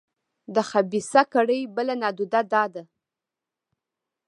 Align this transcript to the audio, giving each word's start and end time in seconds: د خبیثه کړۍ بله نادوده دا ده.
د 0.55 0.57
خبیثه 0.69 1.21
کړۍ 1.33 1.61
بله 1.75 1.93
نادوده 2.01 2.41
دا 2.53 2.63
ده. 2.73 2.83